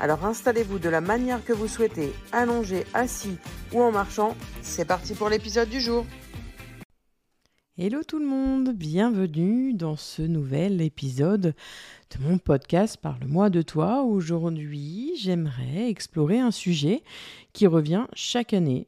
Alors 0.00 0.24
installez-vous 0.24 0.78
de 0.78 0.88
la 0.88 1.02
manière 1.02 1.44
que 1.44 1.52
vous 1.52 1.68
souhaitez, 1.68 2.14
allongé, 2.32 2.86
assis 2.94 3.36
ou 3.74 3.82
en 3.82 3.92
marchant. 3.92 4.34
C'est 4.62 4.86
parti 4.86 5.14
pour 5.14 5.28
l'épisode 5.28 5.68
du 5.68 5.78
jour. 5.78 6.06
Hello 7.76 8.02
tout 8.02 8.18
le 8.18 8.24
monde, 8.24 8.70
bienvenue 8.74 9.74
dans 9.74 9.96
ce 9.96 10.22
nouvel 10.22 10.80
épisode 10.80 11.54
de 12.16 12.22
mon 12.22 12.38
podcast 12.38 12.96
Parle-moi 12.96 13.50
de 13.50 13.60
toi. 13.60 14.02
Aujourd'hui, 14.02 15.12
j'aimerais 15.18 15.90
explorer 15.90 16.38
un 16.38 16.50
sujet 16.50 17.02
qui 17.52 17.66
revient 17.66 18.06
chaque 18.14 18.54
année. 18.54 18.86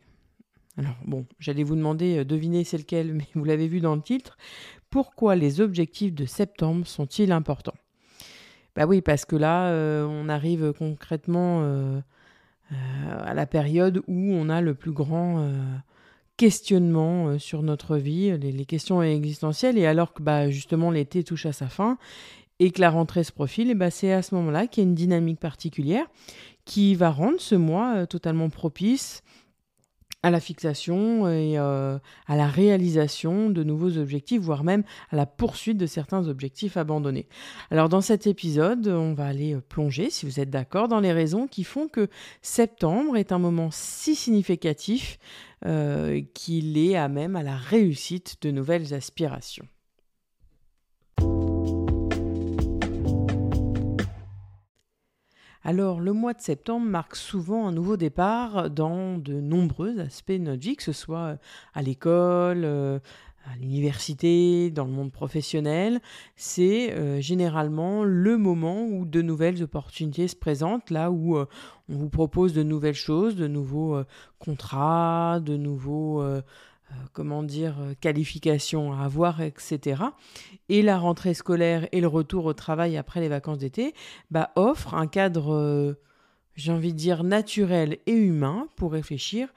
Alors 0.78 0.96
bon, 1.04 1.26
j'allais 1.38 1.62
vous 1.62 1.76
demander, 1.76 2.20
euh, 2.20 2.24
deviner 2.24 2.64
c'est 2.64 2.78
lequel, 2.78 3.12
mais 3.12 3.28
vous 3.34 3.44
l'avez 3.44 3.68
vu 3.68 3.80
dans 3.80 3.96
le 3.96 4.02
titre. 4.02 4.38
Pourquoi 4.88 5.36
les 5.36 5.60
objectifs 5.60 6.14
de 6.14 6.24
septembre 6.24 6.86
sont-ils 6.86 7.32
importants? 7.32 7.74
Bah 8.74 8.86
oui, 8.86 9.02
parce 9.02 9.24
que 9.24 9.36
là, 9.36 9.66
euh, 9.66 10.06
on 10.06 10.28
arrive 10.28 10.72
concrètement 10.72 11.60
euh, 11.62 12.00
euh, 12.72 12.74
à 13.24 13.34
la 13.34 13.46
période 13.46 14.02
où 14.08 14.32
on 14.32 14.48
a 14.48 14.60
le 14.60 14.74
plus 14.74 14.92
grand 14.92 15.50
questionnement 16.38 17.38
sur 17.38 17.62
notre 17.62 17.96
vie, 17.98 18.36
les, 18.38 18.64
questions 18.64 19.02
existentielles, 19.02 19.78
et 19.78 19.86
alors 19.86 20.14
que 20.14 20.22
bah, 20.22 20.50
justement 20.50 20.90
l'été 20.90 21.22
touche 21.22 21.46
à 21.46 21.52
sa 21.52 21.68
fin 21.68 21.98
et 22.58 22.70
que 22.70 22.80
la 22.80 22.90
rentrée 22.90 23.24
se 23.24 23.32
profile, 23.32 23.70
et 23.70 23.74
bah, 23.74 23.90
c'est 23.90 24.12
à 24.12 24.22
ce 24.22 24.34
moment-là 24.36 24.66
qu'il 24.66 24.82
y 24.82 24.86
a 24.86 24.88
une 24.88 24.94
dynamique 24.94 25.38
particulière 25.38 26.06
qui 26.64 26.94
va 26.94 27.10
rendre 27.10 27.40
ce 27.40 27.54
mois 27.54 28.06
totalement 28.06 28.48
propice 28.48 29.22
à 30.22 30.30
la 30.30 30.40
fixation 30.40 31.28
et 31.28 31.58
euh, 31.58 31.98
à 32.26 32.36
la 32.36 32.46
réalisation 32.46 33.50
de 33.50 33.62
nouveaux 33.64 33.98
objectifs, 33.98 34.40
voire 34.40 34.64
même 34.64 34.84
à 35.10 35.16
la 35.16 35.26
poursuite 35.26 35.78
de 35.78 35.86
certains 35.86 36.28
objectifs 36.28 36.76
abandonnés. 36.76 37.26
Alors 37.70 37.88
dans 37.88 38.00
cet 38.00 38.26
épisode, 38.26 38.86
on 38.86 39.14
va 39.14 39.26
aller 39.26 39.54
euh, 39.54 39.60
plonger, 39.60 40.10
si 40.10 40.26
vous 40.26 40.40
êtes 40.40 40.50
d'accord, 40.50 40.88
dans 40.88 41.00
les 41.00 41.12
raisons 41.12 41.46
qui 41.46 41.64
font 41.64 41.88
que 41.88 42.08
septembre 42.40 43.16
est 43.16 43.32
un 43.32 43.38
moment 43.38 43.70
si 43.72 44.14
significatif 44.14 45.18
euh, 45.66 46.22
qu'il 46.34 46.78
est 46.78 46.96
à 46.96 47.08
même 47.08 47.36
à 47.36 47.42
la 47.42 47.56
réussite 47.56 48.36
de 48.42 48.50
nouvelles 48.50 48.94
aspirations. 48.94 49.66
Alors, 55.64 56.00
le 56.00 56.12
mois 56.12 56.34
de 56.34 56.40
septembre 56.40 56.86
marque 56.86 57.14
souvent 57.14 57.68
un 57.68 57.72
nouveau 57.72 57.96
départ 57.96 58.68
dans 58.68 59.16
de 59.16 59.34
nombreux 59.34 60.00
aspects 60.00 60.32
de 60.32 60.38
notre 60.38 60.62
vie, 60.62 60.74
que 60.74 60.82
ce 60.82 60.92
soit 60.92 61.36
à 61.72 61.82
l'école, 61.82 62.64
euh, 62.64 62.98
à 63.44 63.56
l'université, 63.56 64.70
dans 64.70 64.84
le 64.84 64.90
monde 64.90 65.12
professionnel. 65.12 66.00
C'est 66.34 66.92
euh, 66.92 67.20
généralement 67.20 68.02
le 68.02 68.36
moment 68.38 68.84
où 68.84 69.04
de 69.04 69.22
nouvelles 69.22 69.62
opportunités 69.62 70.26
se 70.26 70.36
présentent, 70.36 70.90
là 70.90 71.12
où 71.12 71.36
euh, 71.36 71.46
on 71.88 71.96
vous 71.96 72.10
propose 72.10 72.54
de 72.54 72.64
nouvelles 72.64 72.94
choses, 72.94 73.36
de 73.36 73.46
nouveaux 73.46 74.02
contrats, 74.38 75.38
de 75.40 75.56
nouveaux 75.56 76.22
euh, 76.22 76.42
comment 77.12 77.42
dire, 77.42 77.76
euh, 77.80 77.94
qualifications 78.00 78.92
à 78.92 79.04
avoir, 79.04 79.40
etc. 79.40 80.02
Et 80.68 80.82
la 80.82 80.98
rentrée 80.98 81.34
scolaire 81.34 81.88
et 81.92 82.00
le 82.00 82.06
retour 82.06 82.44
au 82.44 82.52
travail 82.52 82.96
après 82.96 83.20
les 83.20 83.28
vacances 83.28 83.58
d'été 83.58 83.94
bah, 84.30 84.50
offrent 84.56 84.94
un 84.94 85.06
cadre, 85.06 85.54
euh, 85.54 85.94
j'ai 86.54 86.72
envie 86.72 86.92
de 86.92 86.98
dire, 86.98 87.24
naturel 87.24 87.98
et 88.06 88.14
humain 88.14 88.68
pour 88.76 88.92
réfléchir 88.92 89.48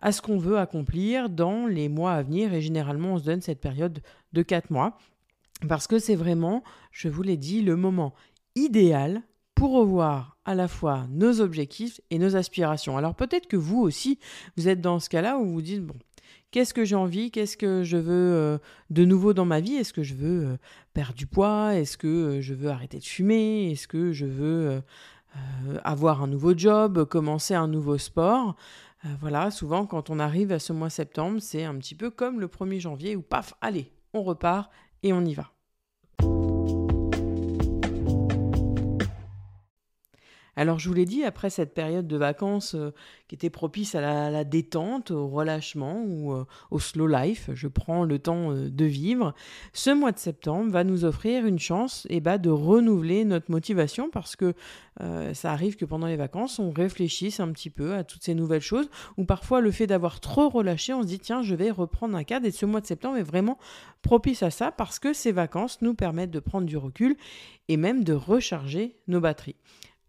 à 0.00 0.12
ce 0.12 0.20
qu'on 0.20 0.38
veut 0.38 0.58
accomplir 0.58 1.30
dans 1.30 1.66
les 1.66 1.88
mois 1.88 2.12
à 2.12 2.22
venir. 2.22 2.52
Et 2.52 2.60
généralement, 2.60 3.14
on 3.14 3.18
se 3.18 3.24
donne 3.24 3.40
cette 3.40 3.60
période 3.60 4.00
de 4.32 4.42
4 4.42 4.70
mois 4.70 4.98
parce 5.68 5.86
que 5.86 5.98
c'est 5.98 6.16
vraiment, 6.16 6.62
je 6.90 7.08
vous 7.08 7.22
l'ai 7.22 7.36
dit, 7.36 7.62
le 7.62 7.76
moment 7.76 8.14
idéal 8.54 9.22
pour 9.54 9.72
revoir 9.72 10.36
à 10.44 10.54
la 10.54 10.68
fois 10.68 11.06
nos 11.10 11.40
objectifs 11.40 12.00
et 12.10 12.18
nos 12.18 12.36
aspirations. 12.36 12.98
Alors 12.98 13.14
peut-être 13.14 13.46
que 13.46 13.56
vous 13.56 13.80
aussi, 13.80 14.18
vous 14.56 14.68
êtes 14.68 14.80
dans 14.80 14.98
ce 14.98 15.08
cas-là 15.08 15.38
où 15.38 15.46
vous 15.46 15.62
dites, 15.62 15.82
bon, 15.82 15.94
Qu'est-ce 16.54 16.72
que 16.72 16.84
j'ai 16.84 16.94
envie? 16.94 17.32
Qu'est-ce 17.32 17.56
que 17.56 17.82
je 17.82 17.96
veux 17.96 18.32
euh, 18.32 18.58
de 18.90 19.04
nouveau 19.04 19.34
dans 19.34 19.44
ma 19.44 19.58
vie? 19.58 19.74
Est-ce 19.74 19.92
que 19.92 20.04
je 20.04 20.14
veux 20.14 20.46
euh, 20.46 20.56
perdre 20.92 21.14
du 21.14 21.26
poids? 21.26 21.74
Est-ce 21.74 21.98
que 21.98 22.06
euh, 22.06 22.40
je 22.42 22.54
veux 22.54 22.70
arrêter 22.70 23.00
de 23.00 23.04
fumer? 23.04 23.72
Est-ce 23.72 23.88
que 23.88 24.12
je 24.12 24.24
veux 24.24 24.80
avoir 25.82 26.22
un 26.22 26.28
nouveau 26.28 26.56
job 26.56 27.06
Commencer 27.06 27.54
un 27.54 27.66
nouveau 27.66 27.98
sport? 27.98 28.54
Voilà, 29.20 29.50
souvent 29.50 29.84
quand 29.84 30.10
on 30.10 30.20
arrive 30.20 30.52
à 30.52 30.60
ce 30.60 30.72
mois 30.72 30.90
septembre, 30.90 31.38
c'est 31.40 31.64
un 31.64 31.74
petit 31.74 31.96
peu 31.96 32.08
comme 32.08 32.38
le 32.38 32.46
1er 32.46 32.78
janvier 32.78 33.16
où 33.16 33.22
paf, 33.22 33.54
allez, 33.60 33.90
on 34.12 34.22
repart 34.22 34.70
et 35.02 35.12
on 35.12 35.24
y 35.24 35.34
va. 35.34 35.53
Alors 40.56 40.78
je 40.78 40.88
vous 40.88 40.94
l'ai 40.94 41.04
dit, 41.04 41.24
après 41.24 41.50
cette 41.50 41.74
période 41.74 42.06
de 42.06 42.16
vacances 42.16 42.74
euh, 42.74 42.92
qui 43.26 43.34
était 43.34 43.50
propice 43.50 43.94
à 43.94 44.30
la, 44.30 44.44
détente, 44.44 45.10
au 45.10 45.26
relâchement 45.26 46.04
ou 46.06 46.32
euh, 46.32 46.44
au 46.70 46.78
slow 46.78 47.08
life, 47.08 47.50
je 47.54 47.66
prends 47.66 48.04
le 48.04 48.18
temps 48.20 48.52
euh, 48.52 48.70
de 48.70 48.84
vivre, 48.84 49.34
ce 49.72 49.90
mois 49.90 50.12
de 50.12 50.18
septembre 50.18 50.70
va 50.70 50.84
nous 50.84 51.04
offrir 51.04 51.44
une 51.44 51.58
chance 51.58 52.06
eh 52.08 52.20
ben, 52.20 52.38
de 52.38 52.50
renouveler 52.50 53.24
notre 53.24 53.50
motivation 53.50 54.10
parce 54.10 54.36
que 54.36 54.54
ça 55.32 55.50
arrive 55.50 55.74
que 55.74 55.84
pendant 55.84 56.06
les 56.06 56.14
vacances, 56.14 56.60
on 56.60 56.70
réfléchisse 56.70 57.40
un 57.40 57.50
petit 57.50 57.68
peu 57.68 57.94
à 57.94 58.04
toutes 58.04 58.22
ces 58.22 58.32
nouvelles 58.32 58.60
choses 58.60 58.88
ou 59.16 59.24
parfois 59.24 59.60
le 59.60 59.72
fait 59.72 59.88
d'avoir 59.88 60.20
trop 60.20 60.48
relâché, 60.48 60.94
on 60.94 61.02
se 61.02 61.08
dit 61.08 61.18
tiens, 61.18 61.42
je 61.42 61.56
vais 61.56 61.72
reprendre 61.72 62.16
un 62.16 62.22
cadre 62.22 62.46
et 62.46 62.52
ce 62.52 62.64
mois 62.64 62.80
de 62.80 62.86
septembre 62.86 63.16
est 63.16 63.24
vraiment 63.24 63.58
propice 64.02 64.44
à 64.44 64.52
ça 64.52 64.70
parce 64.70 65.00
que 65.00 65.12
ces 65.12 65.32
vacances 65.32 65.82
nous 65.82 65.94
permettent 65.94 66.30
de 66.30 66.38
prendre 66.38 66.66
du 66.66 66.76
recul 66.76 67.16
et 67.66 67.76
même 67.76 68.04
de 68.04 68.12
recharger 68.12 68.94
nos 69.08 69.20
batteries. 69.20 69.56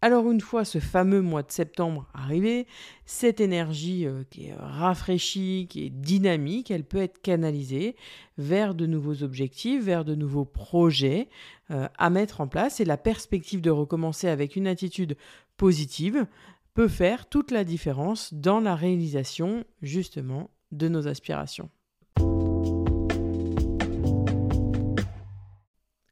Alors 0.02 0.30
une 0.30 0.42
fois 0.42 0.64
ce 0.64 0.78
fameux 0.78 1.22
mois 1.22 1.42
de 1.42 1.50
septembre 1.50 2.06
arrivé, 2.12 2.66
cette 3.06 3.40
énergie 3.40 4.06
euh, 4.06 4.24
qui 4.30 4.48
est 4.48 4.54
rafraîchie, 4.54 5.66
qui 5.70 5.84
est 5.84 5.90
dynamique, 5.90 6.70
elle 6.70 6.84
peut 6.84 7.00
être 7.00 7.22
canalisée 7.22 7.96
vers 8.36 8.74
de 8.74 8.86
nouveaux 8.86 9.22
objectifs, 9.22 9.82
vers 9.82 10.04
de 10.04 10.14
nouveaux 10.14 10.44
projets 10.44 11.28
euh, 11.70 11.88
à 11.96 12.10
mettre 12.10 12.42
en 12.42 12.46
place 12.46 12.78
et 12.78 12.84
la 12.84 12.98
perspective 12.98 13.62
de 13.62 13.70
recommencer 13.70 14.28
avec 14.28 14.54
une 14.54 14.66
attitude 14.66 15.16
positive 15.56 16.26
peut 16.74 16.88
faire 16.88 17.26
toute 17.26 17.50
la 17.50 17.64
différence 17.64 18.34
dans 18.34 18.60
la 18.60 18.74
réalisation 18.74 19.64
justement 19.80 20.50
de 20.72 20.88
nos 20.88 21.08
aspirations. 21.08 21.70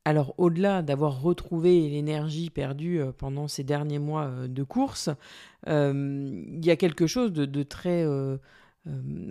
Alors 0.07 0.35
au-delà 0.37 0.83
d'avoir 0.83 1.23
retrouvé 1.23 1.89
l'énergie 1.89 2.51
perdue 2.51 3.01
euh, 3.01 3.13
pendant 3.13 3.49
ces 3.49 3.65
derniers 3.65 3.99
mois 3.99 4.25
euh, 4.25 4.49
de 4.49 4.63
course, 4.63 5.09
euh, 5.67 6.45
il 6.47 6.65
y 6.65 6.71
a 6.71 6.77
quelque 6.77 7.07
chose 7.07 7.33
de, 7.33 7.63
très, 7.63 8.07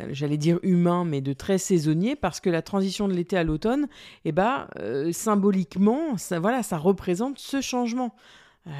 j'allais 0.10 0.38
dire 0.38 0.58
humain, 0.64 1.06
mais 1.06 1.22
de 1.22 1.34
très 1.34 1.60
saisonnier, 1.60 2.16
parce 2.16 2.40
que 2.40 2.50
la 2.50 2.64
transition 2.64 3.08
de 3.08 3.14
l'été 3.14 3.38
à 3.38 3.44
l'automne, 3.44 3.88
eh 4.26 4.32
ben, 4.32 4.68
symboliquement, 5.12 6.16
voilà, 6.42 6.64
ça 6.64 6.78
représente 6.78 7.38
ce 7.38 7.62
changement. 7.62 8.16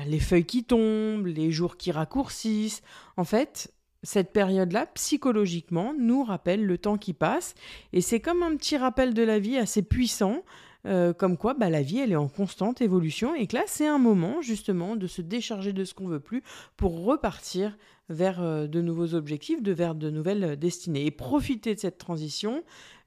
les 0.08 0.20
feuilles 0.20 0.46
qui 0.46 0.64
tombent, 0.64 1.28
les 1.28 1.52
jours 1.52 1.78
qui 1.78 1.92
raccourcissent. 1.92 2.82
En 3.18 3.24
fait, 3.24 3.72
cette 4.02 4.34
période-là, 4.34 4.88
psychologiquement, 4.96 5.94
nous 6.00 6.24
rappelle 6.24 6.66
le 6.66 6.80
temps 6.80 6.98
qui 6.98 7.14
passe, 7.14 7.54
et 7.94 8.02
c'est 8.02 8.20
comme 8.20 8.42
un 8.42 8.56
petit 8.56 8.78
rappel 8.78 9.14
de 9.14 9.22
la 9.22 9.38
vie 9.38 9.58
assez 9.58 9.84
puissant 9.84 10.42
euh, 10.86 11.14
comme 11.14 11.38
quoi 11.38 11.54
bah, 11.54 11.70
la 11.70 11.82
vie 11.82 12.00
elle 12.00 12.12
est 12.12 12.18
en 12.18 12.28
constante 12.28 12.82
évolution 12.82 13.34
et 13.36 13.48
que 13.48 13.56
là 13.56 13.64
c'est 13.68 13.88
un 13.88 14.00
moment 14.00 14.42
justement 14.42 14.98
de 14.98 15.08
se 15.08 15.22
décharger 15.22 15.72
de 15.72 15.86
ce 15.86 15.94
qu'on 15.94 16.10
veut 16.10 16.20
plus 16.20 16.44
pour 16.76 17.06
repartir 17.06 17.78
vers 18.10 18.42
euh, 18.42 18.68
de 18.68 18.82
nouveaux 18.82 19.14
objectifs, 19.14 19.64
de 19.64 19.72
vers 19.72 19.96
de 19.96 20.10
nouvelles 20.10 20.58
destinées 20.60 21.06
et 21.06 21.12
profiter 21.12 21.74
de 21.74 21.80
cette 21.80 21.98
transition. 21.98 22.64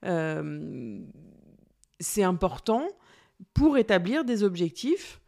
Euh, 0.07 0.99
c'est 2.01 2.23
important 2.23 2.89
pour 3.53 3.77
établir 3.77 4.25
des 4.25 4.43
objectifs 4.43 5.21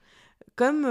comme, 0.56 0.82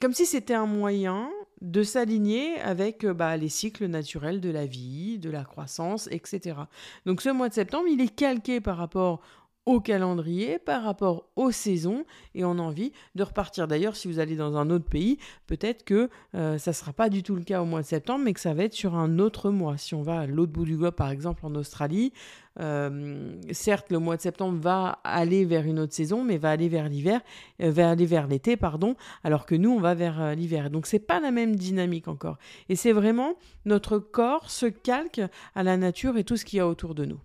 comme 0.00 0.12
si 0.14 0.24
c'était 0.24 0.54
un 0.54 0.64
moyen 0.64 1.28
de 1.60 1.82
s'aligner 1.82 2.58
avec 2.60 3.04
bah, 3.04 3.36
les 3.36 3.50
cycles 3.50 3.86
naturels 3.86 4.40
de 4.40 4.48
la 4.48 4.64
vie, 4.64 5.18
de 5.18 5.28
la 5.28 5.44
croissance, 5.44 6.08
etc. 6.10 6.60
Donc 7.04 7.20
ce 7.20 7.28
mois 7.28 7.50
de 7.50 7.54
septembre, 7.54 7.88
il 7.88 8.00
est 8.00 8.14
calqué 8.14 8.60
par 8.60 8.78
rapport 8.78 9.20
au 9.66 9.80
calendrier, 9.80 10.58
par 10.58 10.82
rapport 10.82 11.28
aux 11.36 11.50
saisons, 11.50 12.04
et 12.34 12.44
on 12.44 12.52
a 12.52 12.62
envie 12.62 12.92
de 13.14 13.22
repartir. 13.22 13.68
D'ailleurs, 13.68 13.94
si 13.94 14.08
vous 14.08 14.18
allez 14.18 14.34
dans 14.34 14.56
un 14.56 14.70
autre 14.70 14.86
pays, 14.86 15.18
peut-être 15.46 15.84
que 15.84 16.08
euh, 16.34 16.58
ça 16.58 16.70
ne 16.70 16.74
sera 16.74 16.92
pas 16.92 17.08
du 17.08 17.22
tout 17.22 17.34
le 17.34 17.42
cas 17.42 17.60
au 17.60 17.66
mois 17.66 17.82
de 17.82 17.86
septembre, 17.86 18.24
mais 18.24 18.32
que 18.32 18.40
ça 18.40 18.54
va 18.54 18.64
être 18.64 18.74
sur 18.74 18.94
un 18.94 19.18
autre 19.18 19.50
mois. 19.50 19.76
Si 19.76 19.94
on 19.94 20.02
va 20.02 20.20
à 20.20 20.26
l'autre 20.26 20.52
bout 20.52 20.64
du 20.64 20.76
globe, 20.76 20.94
par 20.94 21.10
exemple 21.10 21.44
en 21.44 21.54
Australie, 21.54 22.12
euh, 22.58 23.36
certes, 23.52 23.90
le 23.90 23.98
mois 23.98 24.16
de 24.16 24.22
septembre 24.22 24.58
va 24.58 24.98
aller 25.04 25.44
vers 25.44 25.66
une 25.66 25.78
autre 25.78 25.94
saison, 25.94 26.24
mais 26.24 26.38
va 26.38 26.50
aller 26.50 26.68
vers 26.68 26.88
l'hiver, 26.88 27.20
euh, 27.62 27.70
va 27.70 27.90
aller 27.90 28.06
vers 28.06 28.26
l'été, 28.26 28.56
pardon, 28.56 28.96
alors 29.24 29.46
que 29.46 29.54
nous, 29.54 29.70
on 29.70 29.80
va 29.80 29.94
vers 29.94 30.34
l'hiver. 30.34 30.70
Donc, 30.70 30.86
c'est 30.86 30.98
pas 30.98 31.20
la 31.20 31.30
même 31.30 31.54
dynamique 31.54 32.08
encore. 32.08 32.38
Et 32.68 32.76
c'est 32.76 32.92
vraiment 32.92 33.34
notre 33.66 33.98
corps 33.98 34.50
se 34.50 34.66
calque 34.66 35.20
à 35.54 35.62
la 35.62 35.76
nature 35.76 36.16
et 36.16 36.24
tout 36.24 36.36
ce 36.36 36.44
qu'il 36.44 36.56
y 36.56 36.60
a 36.60 36.66
autour 36.66 36.94
de 36.94 37.04
nous. 37.04 37.20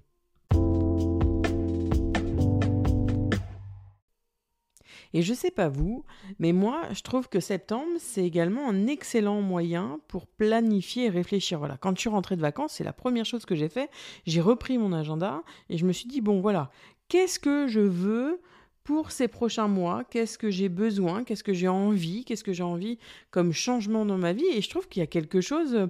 Et 5.13 5.21
je 5.21 5.33
sais 5.33 5.51
pas 5.51 5.69
vous, 5.69 6.03
mais 6.39 6.53
moi, 6.53 6.81
je 6.91 7.01
trouve 7.01 7.29
que 7.29 7.39
septembre, 7.39 7.91
c'est 7.99 8.25
également 8.25 8.69
un 8.69 8.87
excellent 8.87 9.41
moyen 9.41 9.99
pour 10.07 10.27
planifier 10.27 11.05
et 11.05 11.09
réfléchir. 11.09 11.59
Voilà, 11.59 11.77
quand 11.77 11.95
je 11.95 12.01
suis 12.01 12.09
rentrée 12.09 12.35
de 12.35 12.41
vacances, 12.41 12.73
c'est 12.73 12.83
la 12.83 12.93
première 12.93 13.25
chose 13.25 13.45
que 13.45 13.55
j'ai 13.55 13.69
fait. 13.69 13.89
J'ai 14.25 14.41
repris 14.41 14.77
mon 14.77 14.93
agenda 14.93 15.43
et 15.69 15.77
je 15.77 15.85
me 15.85 15.91
suis 15.91 16.07
dit, 16.07 16.21
bon, 16.21 16.41
voilà, 16.41 16.71
qu'est-ce 17.07 17.39
que 17.39 17.67
je 17.67 17.79
veux 17.81 18.41
pour 18.83 19.11
ces 19.11 19.27
prochains 19.27 19.67
mois, 19.67 20.03
qu'est-ce 20.03 20.37
que 20.37 20.51
j'ai 20.51 20.69
besoin, 20.69 21.23
qu'est-ce 21.23 21.43
que 21.43 21.53
j'ai 21.53 21.67
envie, 21.67 22.23
qu'est-ce 22.23 22.43
que 22.43 22.53
j'ai 22.53 22.63
envie 22.63 22.99
comme 23.31 23.51
changement 23.51 24.05
dans 24.05 24.17
ma 24.17 24.31
vie? 24.31 24.45
Et 24.53 24.61
je 24.61 24.69
trouve 24.69 24.87
qu'il 24.87 24.99
y 24.99 25.03
a 25.03 25.07
quelque 25.07 25.41
chose 25.41 25.89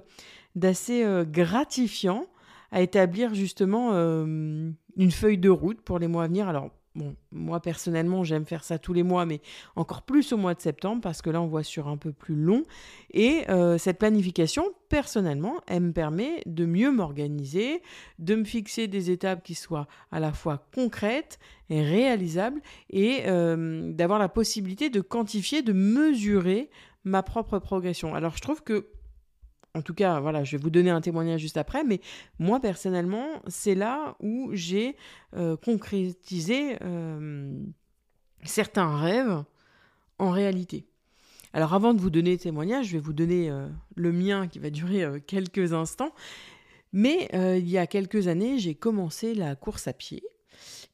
d'assez 0.54 1.04
euh, 1.04 1.24
gratifiant 1.24 2.26
à 2.72 2.80
établir 2.80 3.34
justement 3.34 3.90
euh, 3.92 4.70
une 4.96 5.10
feuille 5.10 5.38
de 5.38 5.50
route 5.50 5.82
pour 5.82 5.98
les 5.98 6.08
mois 6.08 6.24
à 6.24 6.26
venir. 6.26 6.48
Alors 6.48 6.70
Moi 7.32 7.60
personnellement, 7.60 8.24
j'aime 8.24 8.46
faire 8.46 8.64
ça 8.64 8.78
tous 8.78 8.92
les 8.92 9.02
mois, 9.02 9.26
mais 9.26 9.40
encore 9.76 10.02
plus 10.02 10.32
au 10.32 10.36
mois 10.36 10.54
de 10.54 10.60
septembre, 10.60 11.00
parce 11.02 11.22
que 11.22 11.30
là, 11.30 11.40
on 11.42 11.46
voit 11.46 11.62
sur 11.62 11.88
un 11.88 11.96
peu 11.96 12.12
plus 12.12 12.34
long. 12.34 12.62
Et 13.12 13.44
euh, 13.50 13.78
cette 13.78 13.98
planification, 13.98 14.64
personnellement, 14.88 15.60
elle 15.66 15.82
me 15.82 15.92
permet 15.92 16.42
de 16.46 16.64
mieux 16.64 16.90
m'organiser, 16.90 17.82
de 18.18 18.34
me 18.34 18.44
fixer 18.44 18.88
des 18.88 19.10
étapes 19.10 19.42
qui 19.42 19.54
soient 19.54 19.86
à 20.10 20.20
la 20.20 20.32
fois 20.32 20.66
concrètes 20.74 21.38
et 21.68 21.82
réalisables, 21.82 22.60
et 22.90 23.24
euh, 23.26 23.92
d'avoir 23.92 24.18
la 24.18 24.28
possibilité 24.28 24.90
de 24.90 25.00
quantifier, 25.00 25.62
de 25.62 25.72
mesurer 25.72 26.70
ma 27.04 27.22
propre 27.22 27.58
progression. 27.58 28.14
Alors, 28.14 28.36
je 28.36 28.42
trouve 28.42 28.62
que 28.62 28.86
en 29.76 29.82
tout 29.82 29.94
cas, 29.94 30.20
voilà, 30.20 30.42
je 30.42 30.56
vais 30.56 30.62
vous 30.62 30.70
donner 30.70 30.90
un 30.90 31.02
témoignage 31.02 31.40
juste 31.40 31.58
après, 31.58 31.84
mais 31.84 32.00
moi 32.38 32.60
personnellement, 32.60 33.26
c'est 33.46 33.74
là 33.74 34.16
où 34.20 34.50
j'ai 34.52 34.96
euh, 35.36 35.56
concrétisé 35.56 36.78
euh, 36.82 37.52
certains 38.42 38.96
rêves 38.96 39.44
en 40.18 40.30
réalité. 40.30 40.86
Alors 41.52 41.74
avant 41.74 41.92
de 41.92 42.00
vous 42.00 42.10
donner 42.10 42.32
le 42.32 42.38
témoignage, 42.38 42.86
je 42.86 42.92
vais 42.92 43.00
vous 43.00 43.12
donner 43.12 43.50
euh, 43.50 43.68
le 43.96 44.12
mien 44.12 44.48
qui 44.48 44.58
va 44.58 44.70
durer 44.70 45.20
quelques 45.26 45.74
instants. 45.74 46.12
Mais 46.92 47.28
il 47.34 47.68
y 47.68 47.76
a 47.76 47.86
quelques 47.86 48.26
années, 48.26 48.58
j'ai 48.58 48.74
commencé 48.74 49.34
la 49.34 49.54
course 49.54 49.86
à 49.86 49.92
pied. 49.92 50.22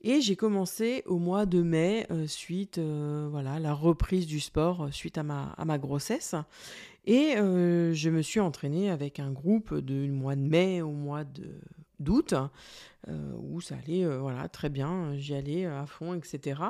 Et 0.00 0.20
j'ai 0.20 0.34
commencé 0.34 1.04
au 1.06 1.18
mois 1.18 1.46
de 1.46 1.62
mai, 1.62 2.08
suite 2.26 2.80
voilà, 2.80 3.60
la 3.60 3.72
reprise 3.72 4.26
du 4.26 4.40
sport 4.40 4.88
suite 4.90 5.16
à 5.16 5.22
ma, 5.22 5.54
à 5.56 5.64
ma 5.64 5.78
grossesse. 5.78 6.34
Et 7.04 7.36
euh, 7.36 7.92
je 7.92 8.10
me 8.10 8.22
suis 8.22 8.40
entraînée 8.40 8.90
avec 8.90 9.18
un 9.18 9.32
groupe 9.32 9.74
du 9.74 10.10
mois 10.10 10.36
de 10.36 10.40
mai 10.40 10.82
au 10.82 10.92
mois 10.92 11.24
d'août, 11.98 12.34
euh, 13.08 13.32
où 13.38 13.60
ça 13.60 13.76
allait 13.76 14.04
euh, 14.04 14.18
voilà, 14.18 14.48
très 14.48 14.68
bien, 14.68 15.16
j'y 15.16 15.34
allais 15.34 15.66
à 15.66 15.86
fond, 15.86 16.14
etc. 16.14 16.60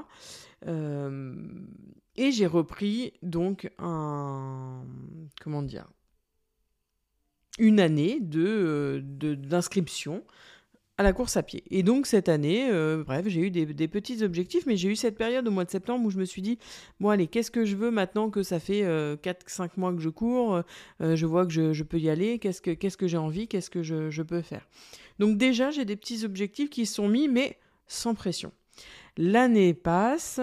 et 0.67 2.33
j'ai 2.33 2.47
repris 2.47 3.13
donc 3.23 3.71
un. 3.79 4.85
Comment 5.41 5.63
dire 5.63 5.89
Une 7.59 7.81
année 7.81 8.19
de, 8.21 9.03
d'inscription 9.05 10.25
à 10.99 11.03
la 11.03 11.13
course 11.13 11.37
à 11.37 11.43
pied. 11.43 11.65
Et 11.71 11.83
donc 11.83 12.07
cette 12.07 12.29
année, 12.29 12.69
euh, 12.71 13.03
bref, 13.05 13.27
j'ai 13.27 13.41
eu 13.41 13.51
des, 13.51 13.89
petits 13.89 14.23
objectifs, 14.23 14.67
mais 14.67 14.77
j'ai 14.77 14.91
eu 14.91 14.97
cette 14.97 15.17
période 15.17 15.47
au 15.49 15.51
mois 15.51 15.65
de 15.65 15.71
septembre 15.71 16.05
où 16.07 16.11
je 16.11 16.19
me 16.19 16.25
suis 16.25 16.43
dit, 16.43 16.59
bon 17.01 17.09
allez, 17.09 17.27
qu'est-ce 17.27 17.51
que 17.51 17.65
je 17.65 17.77
veux 17.77 17.91
maintenant 17.91 18.31
que 18.31 18.43
ça 18.43 18.61
fait 18.61 18.83
4-5 18.83 18.87
euh, 18.87 19.69
mois 19.77 19.93
que 19.93 20.01
je 20.01 20.11
cours, 20.11 20.63
euh, 21.01 21.17
je 21.17 21.27
vois 21.27 21.47
que 21.47 21.73
je, 21.73 21.83
peux 21.83 21.99
y 21.99 22.11
aller, 22.11 22.39
qu'est-ce 22.39 22.61
que, 22.61 23.07
j'ai 23.07 23.17
envie, 23.17 23.49
qu'est-ce 23.49 23.71
que 23.71 23.83
je, 23.83 24.23
peux 24.23 24.43
faire. 24.43 24.69
Donc 25.19 25.39
déjà, 25.39 25.71
j'ai 25.71 25.85
des 25.85 25.97
petits 25.97 26.25
objectifs 26.25 26.71
qui 26.71 26.87
sont 26.87 27.09
mis, 27.09 27.29
mais 27.29 27.59
sans 27.87 28.15
pression. 28.15 28.53
L'année 29.17 29.75
passe, 29.75 30.41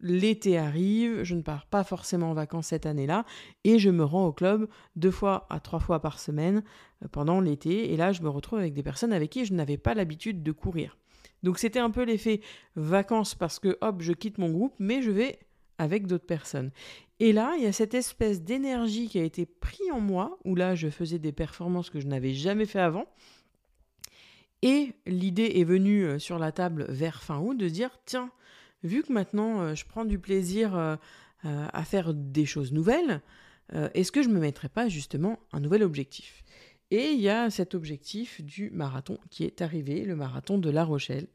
l'été 0.00 0.58
arrive, 0.58 1.22
je 1.22 1.34
ne 1.34 1.42
pars 1.42 1.66
pas 1.66 1.84
forcément 1.84 2.30
en 2.30 2.34
vacances 2.34 2.68
cette 2.68 2.86
année-là, 2.86 3.24
et 3.64 3.78
je 3.78 3.90
me 3.90 4.04
rends 4.04 4.26
au 4.26 4.32
club 4.32 4.68
deux 4.94 5.10
fois 5.10 5.46
à 5.50 5.60
trois 5.60 5.80
fois 5.80 6.00
par 6.00 6.18
semaine 6.18 6.62
euh, 7.02 7.08
pendant 7.08 7.40
l'été, 7.40 7.92
et 7.92 7.96
là 7.96 8.12
je 8.12 8.22
me 8.22 8.28
retrouve 8.28 8.58
avec 8.58 8.74
des 8.74 8.82
personnes 8.82 9.12
avec 9.12 9.30
qui 9.30 9.44
je 9.44 9.54
n'avais 9.54 9.78
pas 9.78 9.94
l'habitude 9.94 10.42
de 10.42 10.52
courir. 10.52 10.96
Donc 11.42 11.58
c'était 11.58 11.78
un 11.78 11.90
peu 11.90 12.02
l'effet 12.02 12.40
vacances 12.74 13.34
parce 13.34 13.58
que 13.58 13.78
hop, 13.80 14.00
je 14.00 14.12
quitte 14.12 14.38
mon 14.38 14.50
groupe, 14.50 14.74
mais 14.78 15.02
je 15.02 15.10
vais 15.10 15.38
avec 15.78 16.06
d'autres 16.06 16.26
personnes. 16.26 16.70
Et 17.20 17.32
là, 17.32 17.54
il 17.56 17.64
y 17.64 17.66
a 17.66 17.72
cette 17.72 17.94
espèce 17.94 18.42
d'énergie 18.42 19.08
qui 19.08 19.18
a 19.18 19.22
été 19.22 19.46
prise 19.46 19.90
en 19.92 20.00
moi, 20.00 20.38
où 20.44 20.54
là 20.54 20.74
je 20.74 20.88
faisais 20.88 21.18
des 21.18 21.32
performances 21.32 21.90
que 21.90 22.00
je 22.00 22.06
n'avais 22.06 22.32
jamais 22.32 22.66
fait 22.66 22.80
avant. 22.80 23.06
Et 24.62 24.92
l'idée 25.06 25.52
est 25.56 25.64
venue 25.64 26.04
euh, 26.04 26.18
sur 26.18 26.38
la 26.38 26.50
table 26.50 26.86
vers 26.88 27.22
fin 27.22 27.38
août 27.38 27.56
de 27.56 27.68
dire 27.68 27.90
tiens, 28.06 28.30
vu 28.82 29.02
que 29.02 29.12
maintenant 29.12 29.60
euh, 29.60 29.74
je 29.74 29.84
prends 29.84 30.04
du 30.04 30.18
plaisir 30.18 30.76
euh, 30.76 30.96
euh, 31.44 31.66
à 31.72 31.84
faire 31.84 32.14
des 32.14 32.46
choses 32.46 32.72
nouvelles, 32.72 33.20
est-ce 33.94 34.12
que 34.12 34.22
je 34.22 34.28
ne 34.28 34.34
me 34.34 34.38
mettrais 34.38 34.68
pas 34.68 34.88
justement 34.88 35.40
un 35.52 35.58
nouvel 35.58 35.82
objectif? 35.82 36.44
Et 36.90 37.10
il 37.10 37.20
y 37.20 37.28
a 37.28 37.50
cet 37.50 37.74
objectif 37.74 38.40
du 38.42 38.70
marathon 38.70 39.18
qui 39.30 39.44
est 39.44 39.60
arrivé, 39.60 40.04
le 40.04 40.14
marathon 40.14 40.58
de 40.58 40.70
La 40.70 40.84
Rochelle. 40.84 41.26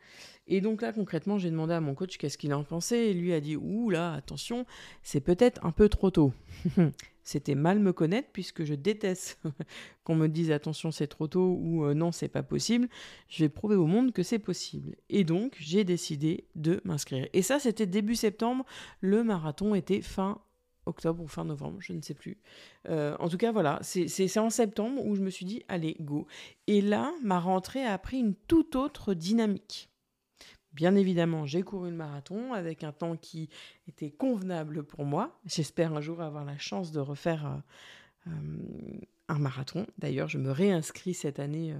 Et 0.47 0.61
donc 0.61 0.81
là, 0.81 0.91
concrètement, 0.91 1.37
j'ai 1.37 1.51
demandé 1.51 1.73
à 1.73 1.81
mon 1.81 1.93
coach 1.93 2.17
qu'est-ce 2.17 2.37
qu'il 2.37 2.53
en 2.53 2.63
pensait. 2.63 3.09
Et 3.09 3.13
lui 3.13 3.33
a 3.33 3.39
dit 3.41 3.55
Ouh 3.55 3.89
là, 3.89 4.13
attention, 4.13 4.65
c'est 5.03 5.21
peut-être 5.21 5.65
un 5.65 5.71
peu 5.71 5.89
trop 5.89 6.09
tôt. 6.09 6.33
C'était 7.23 7.55
mal 7.55 7.79
me 7.79 7.93
connaître 7.93 8.29
puisque 8.33 8.63
je 8.63 8.73
déteste 8.73 9.39
qu'on 10.03 10.15
me 10.15 10.27
dise 10.27 10.51
attention, 10.51 10.91
c'est 10.91 11.07
trop 11.07 11.27
tôt 11.27 11.57
ou 11.59 11.85
euh, 11.85 11.93
non, 11.93 12.11
c'est 12.11 12.27
pas 12.27 12.43
possible. 12.43 12.89
Je 13.27 13.43
vais 13.43 13.49
prouver 13.49 13.75
au 13.75 13.85
monde 13.85 14.11
que 14.11 14.23
c'est 14.23 14.39
possible. 14.39 14.95
Et 15.09 15.23
donc, 15.23 15.55
j'ai 15.59 15.83
décidé 15.83 16.45
de 16.55 16.81
m'inscrire. 16.83 17.27
Et 17.33 17.41
ça, 17.41 17.59
c'était 17.59 17.85
début 17.85 18.15
septembre. 18.15 18.65
Le 19.01 19.23
marathon 19.23 19.75
était 19.75 20.01
fin 20.01 20.41
octobre 20.85 21.23
ou 21.23 21.27
fin 21.27 21.45
novembre, 21.45 21.77
je 21.79 21.93
ne 21.93 22.01
sais 22.01 22.13
plus. 22.13 22.37
Euh, 22.89 23.15
en 23.19 23.29
tout 23.29 23.37
cas, 23.37 23.51
voilà, 23.51 23.79
c'est 23.81 24.37
en 24.37 24.49
septembre 24.49 25.05
où 25.05 25.15
je 25.15 25.21
me 25.21 25.29
suis 25.29 25.45
dit, 25.45 25.63
allez, 25.67 25.95
go. 25.99 26.27
Et 26.67 26.81
là, 26.81 27.11
ma 27.23 27.39
rentrée 27.39 27.83
a 27.85 27.97
pris 27.97 28.19
une 28.19 28.35
toute 28.35 28.75
autre 28.75 29.13
dynamique. 29.13 29.89
Bien 30.73 30.95
évidemment, 30.95 31.45
j'ai 31.45 31.63
couru 31.63 31.89
le 31.89 31.97
marathon 31.97 32.53
avec 32.53 32.83
un 32.83 32.93
temps 32.93 33.17
qui 33.17 33.49
était 33.87 34.09
convenable 34.09 34.83
pour 34.83 35.03
moi. 35.03 35.37
J'espère 35.45 35.93
un 35.93 36.01
jour 36.01 36.21
avoir 36.21 36.45
la 36.45 36.57
chance 36.57 36.91
de 36.91 37.01
refaire 37.01 37.45
euh, 37.45 38.29
euh, 38.31 38.99
un 39.27 39.39
marathon. 39.39 39.85
D'ailleurs, 39.97 40.29
je 40.29 40.37
me 40.37 40.51
réinscris 40.51 41.13
cette 41.13 41.39
année 41.39 41.75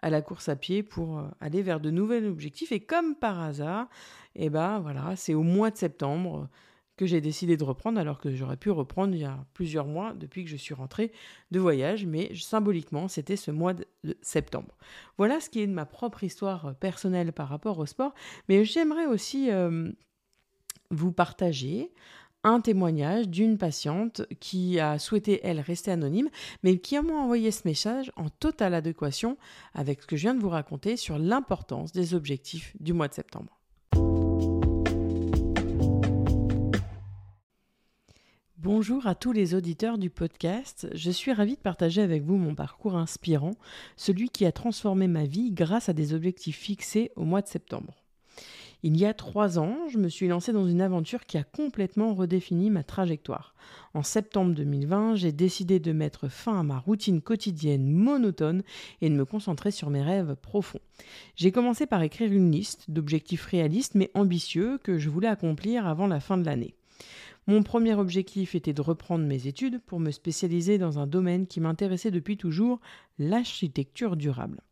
à 0.00 0.10
la 0.10 0.22
course 0.22 0.48
à 0.48 0.56
pied 0.56 0.82
pour 0.82 1.22
aller 1.40 1.62
vers 1.62 1.80
de 1.80 1.90
nouveaux 1.90 2.24
objectifs. 2.24 2.72
Et 2.72 2.80
comme 2.80 3.14
par 3.14 3.40
hasard, 3.40 3.88
eh 4.34 4.50
ben 4.50 4.80
voilà, 4.80 5.14
c'est 5.14 5.34
au 5.34 5.42
mois 5.42 5.70
de 5.70 5.76
septembre 5.76 6.48
que 6.96 7.06
j'ai 7.06 7.20
décidé 7.20 7.56
de 7.56 7.64
reprendre 7.64 7.98
alors 7.98 8.18
que 8.18 8.34
j'aurais 8.34 8.56
pu 8.56 8.70
reprendre 8.70 9.14
il 9.14 9.20
y 9.20 9.24
a 9.24 9.44
plusieurs 9.54 9.86
mois 9.86 10.14
depuis 10.14 10.44
que 10.44 10.50
je 10.50 10.56
suis 10.56 10.74
rentrée 10.74 11.12
de 11.50 11.60
voyage, 11.60 12.06
mais 12.06 12.34
symboliquement 12.34 13.08
c'était 13.08 13.36
ce 13.36 13.50
mois 13.50 13.74
de 13.74 13.86
septembre. 14.22 14.76
Voilà 15.18 15.40
ce 15.40 15.50
qui 15.50 15.60
est 15.60 15.66
de 15.66 15.72
ma 15.72 15.86
propre 15.86 16.24
histoire 16.24 16.66
euh, 16.66 16.72
personnelle 16.72 17.32
par 17.32 17.48
rapport 17.48 17.78
au 17.78 17.86
sport, 17.86 18.14
mais 18.48 18.64
j'aimerais 18.64 19.06
aussi 19.06 19.50
euh, 19.50 19.90
vous 20.90 21.12
partager 21.12 21.92
un 22.44 22.60
témoignage 22.60 23.28
d'une 23.28 23.58
patiente 23.58 24.22
qui 24.38 24.78
a 24.78 25.00
souhaité, 25.00 25.40
elle, 25.42 25.58
rester 25.58 25.90
anonyme, 25.90 26.30
mais 26.62 26.78
qui 26.78 26.98
m'a 27.00 27.12
envoyé 27.12 27.50
ce 27.50 27.62
message 27.64 28.12
en 28.14 28.28
totale 28.28 28.72
adéquation 28.72 29.36
avec 29.74 30.02
ce 30.02 30.06
que 30.06 30.16
je 30.16 30.22
viens 30.22 30.34
de 30.34 30.40
vous 30.40 30.48
raconter 30.48 30.96
sur 30.96 31.18
l'importance 31.18 31.90
des 31.92 32.14
objectifs 32.14 32.76
du 32.78 32.92
mois 32.92 33.08
de 33.08 33.14
septembre. 33.14 33.55
Bonjour 38.66 39.06
à 39.06 39.14
tous 39.14 39.30
les 39.30 39.54
auditeurs 39.54 39.96
du 39.96 40.10
podcast. 40.10 40.88
Je 40.92 41.12
suis 41.12 41.32
ravie 41.32 41.54
de 41.54 41.60
partager 41.60 42.02
avec 42.02 42.24
vous 42.24 42.34
mon 42.34 42.56
parcours 42.56 42.96
inspirant, 42.96 43.54
celui 43.96 44.28
qui 44.28 44.44
a 44.44 44.50
transformé 44.50 45.06
ma 45.06 45.24
vie 45.24 45.52
grâce 45.52 45.88
à 45.88 45.92
des 45.92 46.14
objectifs 46.14 46.58
fixés 46.58 47.12
au 47.14 47.22
mois 47.22 47.42
de 47.42 47.46
septembre. 47.46 47.94
Il 48.82 48.96
y 48.96 49.06
a 49.06 49.14
trois 49.14 49.60
ans, 49.60 49.76
je 49.88 49.98
me 49.98 50.08
suis 50.08 50.26
lancée 50.26 50.52
dans 50.52 50.66
une 50.66 50.80
aventure 50.80 51.26
qui 51.26 51.38
a 51.38 51.44
complètement 51.44 52.12
redéfini 52.12 52.70
ma 52.70 52.82
trajectoire. 52.82 53.54
En 53.94 54.02
septembre 54.02 54.52
2020, 54.52 55.14
j'ai 55.14 55.30
décidé 55.30 55.78
de 55.78 55.92
mettre 55.92 56.26
fin 56.26 56.58
à 56.58 56.64
ma 56.64 56.80
routine 56.80 57.22
quotidienne 57.22 57.88
monotone 57.88 58.64
et 59.00 59.08
de 59.08 59.14
me 59.14 59.24
concentrer 59.24 59.70
sur 59.70 59.90
mes 59.90 60.02
rêves 60.02 60.34
profonds. 60.34 60.80
J'ai 61.36 61.52
commencé 61.52 61.86
par 61.86 62.02
écrire 62.02 62.32
une 62.32 62.50
liste 62.50 62.90
d'objectifs 62.90 63.44
réalistes 63.44 63.94
mais 63.94 64.10
ambitieux 64.14 64.78
que 64.78 64.98
je 64.98 65.08
voulais 65.08 65.28
accomplir 65.28 65.86
avant 65.86 66.08
la 66.08 66.18
fin 66.18 66.36
de 66.36 66.44
l'année. 66.44 66.74
Mon 67.48 67.62
premier 67.62 67.94
objectif 67.94 68.56
était 68.56 68.72
de 68.72 68.80
reprendre 68.80 69.24
mes 69.24 69.46
études 69.46 69.80
pour 69.80 70.00
me 70.00 70.10
spécialiser 70.10 70.78
dans 70.78 70.98
un 70.98 71.06
domaine 71.06 71.46
qui 71.46 71.60
m'intéressait 71.60 72.10
depuis 72.10 72.36
toujours, 72.36 72.80
l'architecture 73.20 74.16
durable. 74.16 74.62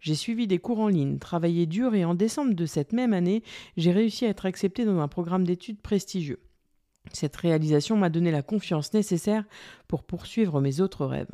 J'ai 0.00 0.14
suivi 0.14 0.46
des 0.46 0.58
cours 0.58 0.80
en 0.80 0.88
ligne, 0.88 1.18
travaillé 1.18 1.64
dur 1.64 1.94
et 1.94 2.04
en 2.04 2.14
décembre 2.14 2.52
de 2.52 2.66
cette 2.66 2.92
même 2.92 3.14
année, 3.14 3.42
j'ai 3.78 3.92
réussi 3.92 4.26
à 4.26 4.28
être 4.28 4.44
accepté 4.44 4.84
dans 4.84 4.98
un 4.98 5.08
programme 5.08 5.44
d'études 5.44 5.80
prestigieux. 5.80 6.40
Cette 7.14 7.36
réalisation 7.36 7.96
m'a 7.96 8.10
donné 8.10 8.30
la 8.30 8.42
confiance 8.42 8.92
nécessaire 8.92 9.44
pour 9.86 10.02
poursuivre 10.02 10.60
mes 10.60 10.80
autres 10.80 11.06
rêves. 11.06 11.32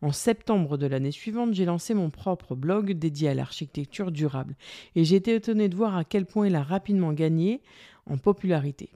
En 0.00 0.12
septembre 0.12 0.76
de 0.76 0.86
l'année 0.86 1.10
suivante, 1.10 1.54
j'ai 1.54 1.64
lancé 1.64 1.94
mon 1.94 2.10
propre 2.10 2.54
blog 2.54 2.92
dédié 2.92 3.30
à 3.30 3.34
l'architecture 3.34 4.12
durable 4.12 4.56
et 4.94 5.04
j'ai 5.04 5.16
été 5.16 5.34
étonné 5.34 5.68
de 5.68 5.74
voir 5.74 5.96
à 5.96 6.04
quel 6.04 6.26
point 6.26 6.46
il 6.46 6.54
a 6.54 6.62
rapidement 6.62 7.12
gagné 7.12 7.60
en 8.06 8.18
popularité. 8.18 8.90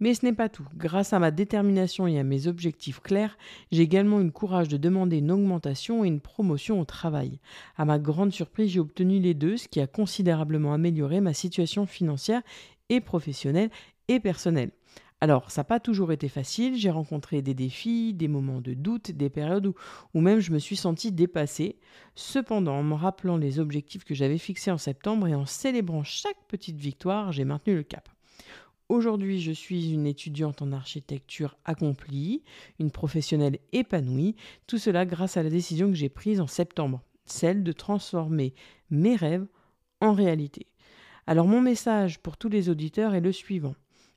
Mais 0.00 0.14
ce 0.14 0.24
n'est 0.24 0.32
pas 0.32 0.48
tout. 0.48 0.66
Grâce 0.74 1.12
à 1.12 1.18
ma 1.18 1.30
détermination 1.30 2.06
et 2.06 2.18
à 2.18 2.24
mes 2.24 2.46
objectifs 2.46 3.00
clairs, 3.00 3.38
j'ai 3.70 3.82
également 3.82 4.20
eu 4.20 4.24
le 4.24 4.30
courage 4.30 4.68
de 4.68 4.76
demander 4.76 5.18
une 5.18 5.30
augmentation 5.30 6.04
et 6.04 6.08
une 6.08 6.20
promotion 6.20 6.80
au 6.80 6.84
travail. 6.84 7.38
À 7.76 7.84
ma 7.84 7.98
grande 7.98 8.32
surprise, 8.32 8.70
j'ai 8.72 8.80
obtenu 8.80 9.20
les 9.20 9.34
deux, 9.34 9.56
ce 9.56 9.68
qui 9.68 9.80
a 9.80 9.86
considérablement 9.86 10.74
amélioré 10.74 11.20
ma 11.20 11.32
situation 11.32 11.86
financière 11.86 12.42
et 12.88 13.00
professionnelle 13.00 13.70
et 14.08 14.20
personnelle. 14.20 14.72
Alors, 15.20 15.50
ça 15.50 15.60
n'a 15.60 15.64
pas 15.64 15.80
toujours 15.80 16.12
été 16.12 16.28
facile, 16.28 16.76
j'ai 16.76 16.90
rencontré 16.90 17.40
des 17.40 17.54
défis, 17.54 18.12
des 18.12 18.28
moments 18.28 18.60
de 18.60 18.74
doute, 18.74 19.12
des 19.12 19.30
périodes 19.30 19.68
où, 19.68 19.74
où 20.12 20.20
même 20.20 20.40
je 20.40 20.52
me 20.52 20.58
suis 20.58 20.76
sentie 20.76 21.12
dépassée. 21.12 21.78
Cependant, 22.14 22.74
en 22.74 22.82
me 22.82 22.94
rappelant 22.94 23.38
les 23.38 23.58
objectifs 23.58 24.04
que 24.04 24.14
j'avais 24.14 24.38
fixés 24.38 24.70
en 24.70 24.76
septembre 24.76 25.26
et 25.28 25.34
en 25.34 25.46
célébrant 25.46 26.02
chaque 26.02 26.44
petite 26.48 26.76
victoire, 26.76 27.32
j'ai 27.32 27.44
maintenu 27.44 27.74
le 27.74 27.84
cap. 27.84 28.13
Aujourd'hui, 28.90 29.40
je 29.40 29.52
suis 29.52 29.92
une 29.92 30.06
étudiante 30.06 30.60
en 30.60 30.70
architecture 30.70 31.56
accomplie, 31.64 32.42
une 32.78 32.90
professionnelle 32.90 33.58
épanouie, 33.72 34.36
tout 34.66 34.76
cela 34.76 35.06
grâce 35.06 35.38
à 35.38 35.42
la 35.42 35.48
décision 35.48 35.88
que 35.88 35.94
j'ai 35.94 36.10
prise 36.10 36.38
en 36.38 36.46
septembre, 36.46 37.02
celle 37.24 37.62
de 37.62 37.72
transformer 37.72 38.52
mes 38.90 39.16
rêves 39.16 39.46
en 40.02 40.12
réalité. 40.12 40.66
Alors 41.26 41.46
mon 41.46 41.62
message 41.62 42.18
pour 42.18 42.36
tous 42.36 42.50
les 42.50 42.68
auditeurs 42.68 43.14
est 43.14 43.22
le 43.22 43.32
suivant. 43.32 43.74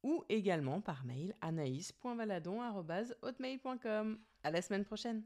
ou 0.04 0.24
également 0.30 0.80
par 0.80 1.04
mail 1.06 1.36
anaïs.valadon.hotmail.com. 1.42 4.20
À 4.44 4.52
la 4.52 4.62
semaine 4.62 4.86
prochaine! 4.86 5.26